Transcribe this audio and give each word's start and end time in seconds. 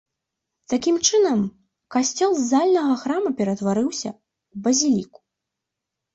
Такім 0.71 0.95
чынам 1.07 1.43
касцёл 1.97 2.31
з 2.39 2.47
зальнага 2.53 2.93
храма 3.03 3.29
ператварыўся 3.43 4.09
ў 4.53 4.57
базіліку. 4.67 5.19